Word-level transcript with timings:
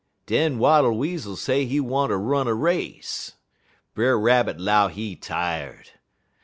"Den 0.25 0.57
Wattle 0.57 0.97
Weasel 0.97 1.35
say 1.35 1.67
he 1.67 1.79
want 1.79 2.11
er 2.11 2.17
run 2.19 2.47
a 2.47 2.55
race. 2.55 3.33
Brer 3.93 4.19
Rabbit 4.19 4.59
'low 4.59 4.87
he 4.87 5.15
tired. 5.15 5.91